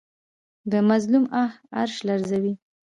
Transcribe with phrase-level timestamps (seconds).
[0.71, 1.49] د مظلوم آه
[1.79, 2.53] عرش لرزوي